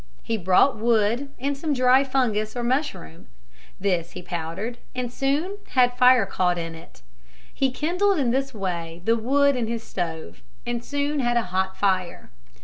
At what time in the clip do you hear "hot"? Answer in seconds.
11.53-11.77